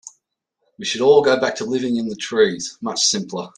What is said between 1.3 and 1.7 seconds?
back to